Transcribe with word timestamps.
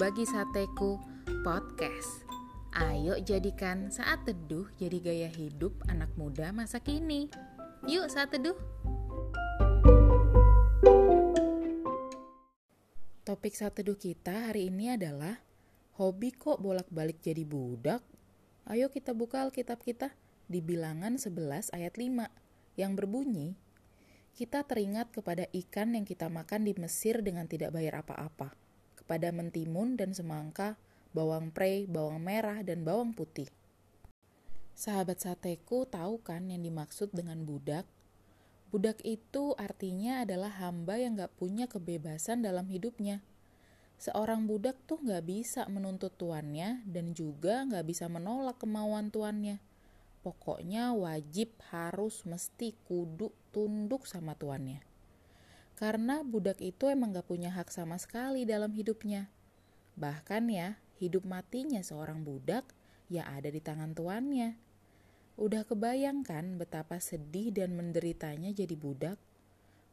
Berbagi 0.00 0.24
Sateku 0.24 0.96
Podcast. 1.44 2.24
Ayo 2.72 3.20
jadikan 3.20 3.92
saat 3.92 4.24
teduh 4.24 4.64
jadi 4.80 4.96
gaya 4.96 5.28
hidup 5.28 5.76
anak 5.92 6.08
muda 6.16 6.56
masa 6.56 6.80
kini. 6.80 7.28
Yuk 7.84 8.08
saat 8.08 8.32
teduh. 8.32 8.56
Topik 13.28 13.52
saat 13.52 13.76
teduh 13.76 14.00
kita 14.00 14.48
hari 14.48 14.72
ini 14.72 14.96
adalah 14.96 15.36
Hobi 16.00 16.32
kok 16.32 16.64
bolak-balik 16.64 17.20
jadi 17.20 17.44
budak? 17.44 18.00
Ayo 18.72 18.88
kita 18.88 19.12
buka 19.12 19.44
Alkitab 19.44 19.84
kita 19.84 20.16
di 20.48 20.64
bilangan 20.64 21.20
11 21.20 21.76
ayat 21.76 22.00
5 22.00 22.24
yang 22.80 22.96
berbunyi 22.96 23.52
kita 24.32 24.64
teringat 24.64 25.12
kepada 25.12 25.44
ikan 25.52 25.92
yang 25.92 26.08
kita 26.08 26.32
makan 26.32 26.64
di 26.64 26.72
Mesir 26.80 27.20
dengan 27.20 27.44
tidak 27.44 27.76
bayar 27.76 28.00
apa-apa, 28.00 28.56
kepada 29.10 29.34
mentimun 29.34 29.98
dan 29.98 30.14
semangka, 30.14 30.78
bawang 31.10 31.50
prei, 31.50 31.82
bawang 31.90 32.22
merah, 32.22 32.62
dan 32.62 32.86
bawang 32.86 33.10
putih. 33.10 33.50
Sahabat 34.78 35.26
sateku 35.26 35.82
tahu 35.82 36.22
kan 36.22 36.46
yang 36.46 36.62
dimaksud 36.62 37.10
dengan 37.10 37.42
budak? 37.42 37.90
Budak 38.70 39.02
itu 39.02 39.58
artinya 39.58 40.22
adalah 40.22 40.54
hamba 40.62 40.94
yang 40.94 41.18
gak 41.18 41.34
punya 41.34 41.66
kebebasan 41.66 42.46
dalam 42.46 42.70
hidupnya. 42.70 43.18
Seorang 43.98 44.46
budak 44.46 44.78
tuh 44.86 45.02
gak 45.02 45.26
bisa 45.26 45.66
menuntut 45.66 46.14
tuannya 46.14 46.86
dan 46.86 47.10
juga 47.10 47.66
gak 47.66 47.90
bisa 47.90 48.06
menolak 48.06 48.62
kemauan 48.62 49.10
tuannya 49.10 49.58
pokoknya 50.20 50.92
wajib 50.92 51.56
harus 51.72 52.28
mesti 52.28 52.76
kudu 52.84 53.32
tunduk 53.56 54.04
sama 54.04 54.36
tuannya. 54.36 54.89
Karena 55.80 56.20
budak 56.20 56.60
itu 56.60 56.92
emang 56.92 57.16
gak 57.16 57.24
punya 57.24 57.48
hak 57.56 57.72
sama 57.72 57.96
sekali 57.96 58.44
dalam 58.44 58.68
hidupnya. 58.76 59.32
Bahkan 59.96 60.52
ya, 60.52 60.76
hidup 61.00 61.24
matinya 61.24 61.80
seorang 61.80 62.20
budak 62.20 62.68
ya 63.08 63.24
ada 63.24 63.48
di 63.48 63.64
tangan 63.64 63.96
tuannya. 63.96 64.60
Udah 65.40 65.64
kebayangkan 65.64 66.60
betapa 66.60 67.00
sedih 67.00 67.48
dan 67.48 67.72
menderitanya 67.72 68.52
jadi 68.52 68.76
budak? 68.76 69.16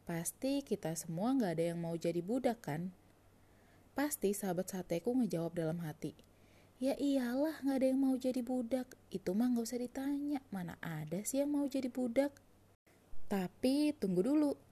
Pasti 0.04 0.60
kita 0.60 0.92
semua 1.00 1.32
gak 1.40 1.56
ada 1.56 1.72
yang 1.72 1.80
mau 1.80 1.96
jadi 1.96 2.20
budak 2.20 2.68
kan? 2.68 2.92
Pasti 3.96 4.36
sahabat 4.36 4.68
sateku 4.68 5.16
ngejawab 5.16 5.56
dalam 5.56 5.80
hati, 5.88 6.14
Ya 6.78 6.94
iyalah 6.94 7.58
gak 7.66 7.82
ada 7.82 7.90
yang 7.90 7.98
mau 8.06 8.14
jadi 8.22 8.46
budak. 8.46 8.86
Itu 9.10 9.34
mah 9.34 9.50
gak 9.50 9.66
usah 9.66 9.82
ditanya. 9.82 10.46
Mana 10.54 10.78
ada 10.78 11.26
sih 11.26 11.42
yang 11.42 11.50
mau 11.50 11.66
jadi 11.66 11.90
budak? 11.90 12.30
Tapi 13.26 13.98
tunggu 13.98 14.22
dulu. 14.22 14.67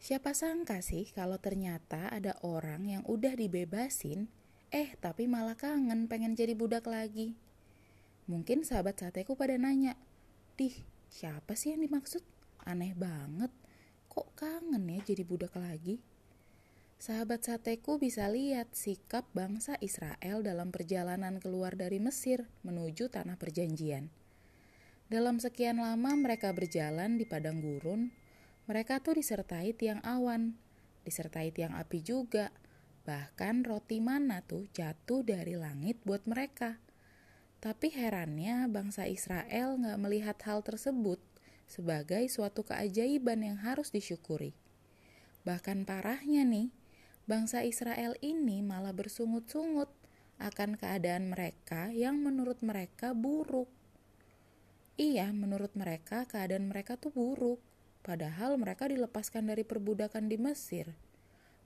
Siapa 0.00 0.32
sangka 0.32 0.80
sih 0.80 1.12
kalau 1.12 1.36
ternyata 1.36 2.08
ada 2.08 2.32
orang 2.40 2.88
yang 2.88 3.02
udah 3.04 3.36
dibebasin, 3.36 4.32
eh 4.72 4.96
tapi 4.96 5.28
malah 5.28 5.60
kangen 5.60 6.08
pengen 6.08 6.32
jadi 6.32 6.56
budak 6.56 6.88
lagi. 6.88 7.36
Mungkin 8.24 8.64
sahabat 8.64 8.96
sateku 8.96 9.36
pada 9.36 9.60
nanya, 9.60 10.00
Dih, 10.56 10.72
siapa 11.12 11.52
sih 11.52 11.76
yang 11.76 11.84
dimaksud? 11.84 12.24
Aneh 12.64 12.96
banget. 12.96 13.52
Kok 14.08 14.32
kangen 14.40 14.88
ya 14.88 15.04
jadi 15.04 15.20
budak 15.20 15.52
lagi? 15.60 16.00
Sahabat 17.00 17.44
sateku 17.44 17.96
bisa 17.96 18.28
lihat 18.28 18.72
sikap 18.76 19.28
bangsa 19.36 19.76
Israel 19.84 20.40
dalam 20.40 20.68
perjalanan 20.68 21.40
keluar 21.40 21.76
dari 21.76 22.00
Mesir 22.00 22.48
menuju 22.64 23.08
tanah 23.12 23.40
perjanjian. 23.40 24.08
Dalam 25.08 25.40
sekian 25.40 25.80
lama 25.80 26.12
mereka 26.16 26.52
berjalan 26.52 27.16
di 27.16 27.24
padang 27.24 27.64
gurun, 27.64 28.12
mereka 28.68 29.00
tuh 29.00 29.16
disertai 29.16 29.72
tiang 29.76 30.02
awan, 30.04 30.56
disertai 31.06 31.54
tiang 31.54 31.76
api 31.78 32.04
juga, 32.04 32.52
bahkan 33.08 33.64
roti 33.64 34.02
mana 34.02 34.44
tuh 34.44 34.68
jatuh 34.74 35.24
dari 35.24 35.56
langit 35.56 36.00
buat 36.04 36.24
mereka. 36.28 36.76
Tapi 37.60 37.92
herannya 37.92 38.68
bangsa 38.72 39.04
Israel 39.04 39.76
nggak 39.76 39.98
melihat 40.00 40.36
hal 40.48 40.64
tersebut 40.64 41.20
sebagai 41.68 42.24
suatu 42.32 42.64
keajaiban 42.66 43.44
yang 43.46 43.58
harus 43.60 43.92
disyukuri. 43.92 44.56
Bahkan 45.44 45.86
parahnya 45.86 46.42
nih, 46.42 46.72
bangsa 47.30 47.62
Israel 47.62 48.18
ini 48.24 48.64
malah 48.64 48.90
bersungut-sungut 48.90 49.88
akan 50.40 50.80
keadaan 50.80 51.28
mereka 51.28 51.92
yang 51.92 52.18
menurut 52.18 52.64
mereka 52.64 53.12
buruk. 53.12 53.68
Iya, 54.96 55.32
menurut 55.32 55.72
mereka 55.76 56.24
keadaan 56.28 56.68
mereka 56.68 56.96
tuh 56.96 57.12
buruk, 57.12 57.60
padahal 58.00 58.56
mereka 58.56 58.88
dilepaskan 58.88 59.50
dari 59.52 59.64
perbudakan 59.64 60.28
di 60.28 60.36
Mesir. 60.40 60.92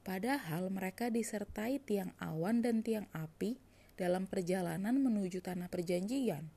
Padahal 0.04 0.68
mereka 0.68 1.08
disertai 1.08 1.80
tiang 1.80 2.12
awan 2.20 2.60
dan 2.60 2.84
tiang 2.84 3.08
api 3.16 3.56
dalam 3.96 4.28
perjalanan 4.28 5.00
menuju 5.00 5.40
tanah 5.40 5.72
perjanjian. 5.72 6.52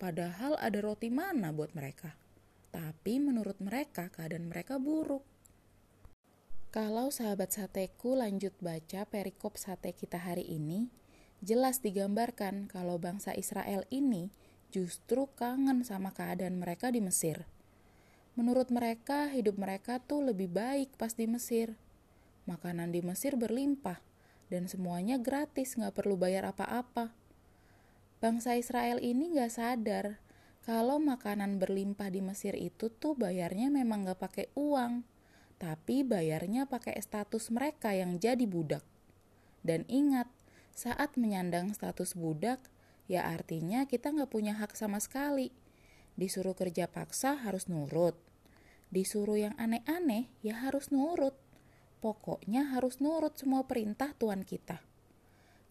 Padahal 0.00 0.56
ada 0.60 0.78
roti 0.80 1.12
mana 1.12 1.52
buat 1.52 1.76
mereka. 1.76 2.16
Tapi 2.72 3.20
menurut 3.20 3.60
mereka 3.60 4.12
keadaan 4.12 4.48
mereka 4.52 4.76
buruk. 4.76 5.24
Kalau 6.68 7.08
sahabat 7.08 7.56
sateku 7.56 8.20
lanjut 8.20 8.52
baca 8.60 9.08
perikop 9.08 9.56
sate 9.56 9.96
kita 9.96 10.20
hari 10.20 10.44
ini, 10.44 10.92
jelas 11.40 11.80
digambarkan 11.80 12.68
kalau 12.68 13.00
bangsa 13.00 13.32
Israel 13.32 13.88
ini 13.88 14.28
justru 14.68 15.24
kangen 15.40 15.88
sama 15.88 16.12
keadaan 16.12 16.60
mereka 16.60 16.92
di 16.92 17.00
Mesir. 17.00 17.48
Menurut 18.36 18.68
mereka, 18.68 19.32
hidup 19.32 19.56
mereka 19.56 19.96
tuh 19.96 20.20
lebih 20.20 20.52
baik 20.52 21.00
pas 21.00 21.16
di 21.16 21.24
Mesir. 21.24 21.72
Makanan 22.44 22.92
di 22.92 23.00
Mesir 23.00 23.32
berlimpah, 23.32 23.96
dan 24.52 24.68
semuanya 24.68 25.16
gratis, 25.16 25.72
nggak 25.72 25.96
perlu 25.96 26.20
bayar 26.20 26.44
apa-apa. 26.44 27.16
Bangsa 28.20 28.52
Israel 28.60 29.00
ini 29.00 29.32
nggak 29.32 29.52
sadar 29.56 30.20
kalau 30.66 31.00
makanan 31.00 31.56
berlimpah 31.56 32.12
di 32.12 32.20
Mesir 32.20 32.52
itu 32.58 32.92
tuh 32.92 33.16
bayarnya 33.16 33.72
memang 33.72 34.04
nggak 34.04 34.20
pakai 34.20 34.46
uang, 34.52 35.06
tapi 35.56 36.04
bayarnya 36.04 36.68
pakai 36.68 37.00
status 37.00 37.48
mereka 37.48 37.96
yang 37.96 38.20
jadi 38.20 38.44
budak. 38.44 38.84
Dan 39.64 39.88
ingat, 39.88 40.28
saat 40.76 41.16
menyandang 41.16 41.72
status 41.72 42.12
budak, 42.12 42.60
ya 43.08 43.24
artinya 43.24 43.88
kita 43.88 44.12
nggak 44.12 44.28
punya 44.28 44.58
hak 44.58 44.76
sama 44.76 45.00
sekali. 45.00 45.54
Disuruh 46.18 46.58
kerja 46.58 46.90
paksa 46.90 47.38
harus 47.38 47.70
nurut. 47.70 48.25
Disuruh 48.90 49.38
yang 49.38 49.54
aneh-aneh 49.58 50.30
ya 50.40 50.62
harus 50.62 50.94
nurut. 50.94 51.34
Pokoknya 51.98 52.70
harus 52.76 53.02
nurut 53.02 53.34
semua 53.34 53.66
perintah 53.66 54.14
Tuhan 54.14 54.46
kita. 54.46 54.78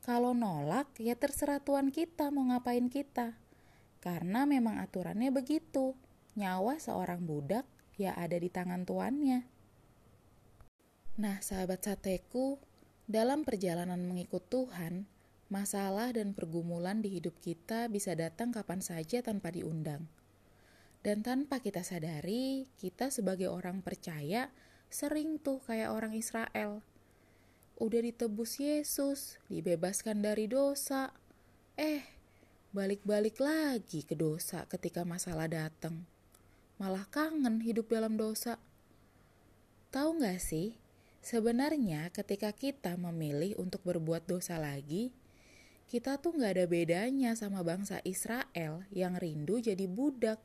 Kalau 0.06 0.38
nolak 0.38 0.92
ya 1.02 1.18
terserah 1.18 1.64
Tuhan 1.64 1.90
kita 1.90 2.30
mau 2.30 2.46
ngapain 2.52 2.92
kita. 2.92 3.38
Karena 4.04 4.46
memang 4.46 4.78
aturannya 4.78 5.34
begitu. 5.34 5.98
Nyawa 6.36 6.78
seorang 6.78 7.24
budak 7.26 7.66
ya 7.96 8.14
ada 8.14 8.36
di 8.36 8.52
tangan 8.52 8.84
tuannya. 8.84 9.48
Nah, 11.16 11.40
sahabat 11.40 11.88
sateku, 11.88 12.60
dalam 13.08 13.48
perjalanan 13.48 14.04
mengikut 14.04 14.52
Tuhan, 14.52 15.08
masalah 15.48 16.12
dan 16.12 16.36
pergumulan 16.36 17.00
di 17.00 17.16
hidup 17.16 17.40
kita 17.40 17.88
bisa 17.88 18.20
datang 18.20 18.52
kapan 18.52 18.84
saja 18.84 19.24
tanpa 19.24 19.56
diundang. 19.56 20.12
Dan 21.06 21.22
tanpa 21.22 21.62
kita 21.62 21.86
sadari, 21.86 22.66
kita 22.82 23.14
sebagai 23.14 23.54
orang 23.54 23.86
percaya 23.86 24.50
sering 24.90 25.38
tuh 25.38 25.62
kayak 25.62 25.94
orang 25.94 26.18
Israel. 26.18 26.82
Udah 27.78 28.02
ditebus 28.02 28.58
Yesus, 28.58 29.38
dibebaskan 29.46 30.26
dari 30.26 30.50
dosa. 30.50 31.14
Eh, 31.78 32.02
balik-balik 32.74 33.38
lagi 33.38 34.02
ke 34.02 34.18
dosa 34.18 34.66
ketika 34.66 35.06
masalah 35.06 35.46
datang. 35.46 36.10
Malah 36.82 37.06
kangen 37.14 37.62
hidup 37.62 37.94
dalam 37.94 38.18
dosa. 38.18 38.58
Tahu 39.94 40.26
gak 40.26 40.42
sih, 40.42 40.74
Sebenarnya 41.26 42.14
ketika 42.14 42.54
kita 42.54 43.02
memilih 43.02 43.58
untuk 43.58 43.82
berbuat 43.82 44.30
dosa 44.30 44.62
lagi, 44.62 45.10
kita 45.90 46.22
tuh 46.22 46.38
gak 46.38 46.54
ada 46.54 46.70
bedanya 46.70 47.34
sama 47.34 47.66
bangsa 47.66 47.98
Israel 48.06 48.86
yang 48.94 49.18
rindu 49.18 49.58
jadi 49.58 49.90
budak. 49.90 50.38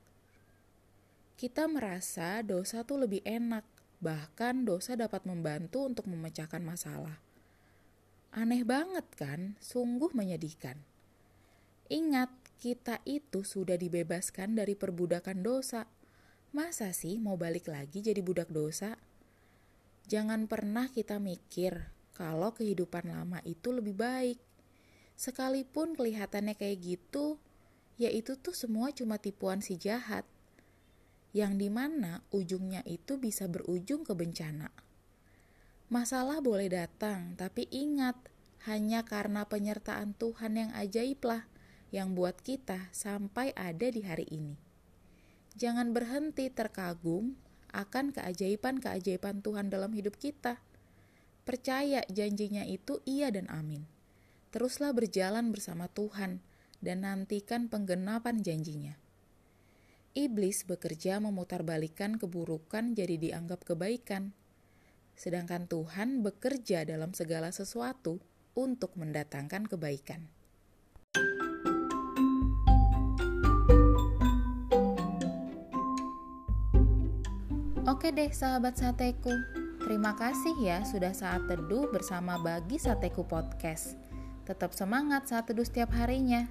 Kita 1.41 1.65
merasa 1.73 2.45
dosa 2.45 2.85
tuh 2.85 3.09
lebih 3.09 3.25
enak, 3.25 3.65
bahkan 4.05 4.69
dosa 4.69 4.93
dapat 4.93 5.25
membantu 5.25 5.89
untuk 5.89 6.05
memecahkan 6.05 6.61
masalah. 6.61 7.17
Aneh 8.29 8.61
banget 8.61 9.09
kan? 9.17 9.57
Sungguh 9.57 10.13
menyedihkan. 10.13 10.77
Ingat, 11.89 12.29
kita 12.61 13.01
itu 13.09 13.41
sudah 13.41 13.81
dibebaskan 13.81 14.53
dari 14.53 14.77
perbudakan 14.77 15.41
dosa. 15.41 15.89
Masa 16.53 16.93
sih 16.93 17.17
mau 17.17 17.41
balik 17.41 17.73
lagi 17.73 18.05
jadi 18.05 18.21
budak 18.21 18.53
dosa? 18.53 19.01
Jangan 20.13 20.45
pernah 20.45 20.93
kita 20.93 21.17
mikir 21.17 21.89
kalau 22.13 22.53
kehidupan 22.53 23.09
lama 23.09 23.41
itu 23.49 23.73
lebih 23.73 23.97
baik. 23.97 24.37
Sekalipun 25.17 25.97
kelihatannya 25.97 26.53
kayak 26.53 26.85
gitu, 26.85 27.41
ya 27.97 28.13
itu 28.13 28.37
tuh 28.37 28.53
semua 28.53 28.93
cuma 28.93 29.17
tipuan 29.17 29.65
si 29.65 29.81
jahat. 29.81 30.29
Yang 31.31 31.53
di 31.63 31.69
mana 31.71 32.27
ujungnya 32.35 32.83
itu 32.87 33.19
bisa 33.19 33.47
berujung 33.47 34.03
ke 34.03 34.13
bencana. 34.19 34.71
Masalah 35.91 36.39
boleh 36.39 36.71
datang, 36.71 37.35
tapi 37.35 37.67
ingat, 37.71 38.15
hanya 38.69 39.03
karena 39.03 39.49
penyertaan 39.49 40.15
Tuhan 40.15 40.55
yang 40.55 40.71
ajaiblah 40.77 41.49
yang 41.91 42.15
buat 42.15 42.39
kita 42.45 42.93
sampai 42.95 43.51
ada 43.59 43.91
di 43.91 44.07
hari 44.07 44.27
ini. 44.31 44.55
Jangan 45.59 45.91
berhenti 45.91 46.47
terkagum 46.53 47.35
akan 47.75 48.15
keajaiban-keajaiban 48.15 49.43
Tuhan 49.43 49.73
dalam 49.73 49.91
hidup 49.97 50.19
kita. 50.21 50.63
Percaya 51.43 52.05
janjinya 52.07 52.63
itu 52.69 53.03
iya 53.09 53.33
dan 53.35 53.51
amin. 53.51 53.89
Teruslah 54.55 54.95
berjalan 54.95 55.51
bersama 55.51 55.89
Tuhan 55.91 56.43
dan 56.79 57.03
nantikan 57.03 57.67
penggenapan 57.67 58.45
janjinya. 58.45 59.00
Iblis 60.11 60.67
bekerja 60.67 61.23
memutarbalikkan 61.23 62.19
keburukan 62.19 62.99
jadi 62.99 63.15
dianggap 63.15 63.63
kebaikan. 63.63 64.35
Sedangkan 65.15 65.71
Tuhan 65.71 66.27
bekerja 66.27 66.83
dalam 66.83 67.15
segala 67.15 67.55
sesuatu 67.55 68.19
untuk 68.59 68.99
mendatangkan 68.99 69.71
kebaikan. 69.71 70.27
Oke 77.87 78.11
deh 78.11 78.35
sahabat 78.35 78.83
sateku, 78.83 79.31
terima 79.87 80.19
kasih 80.19 80.59
ya 80.59 80.83
sudah 80.83 81.15
saat 81.15 81.47
teduh 81.47 81.87
bersama 81.87 82.35
Bagi 82.43 82.83
Sateku 82.83 83.23
Podcast. 83.23 83.95
Tetap 84.43 84.75
semangat 84.75 85.31
saat 85.31 85.47
teduh 85.47 85.63
setiap 85.63 85.95
harinya. 85.95 86.51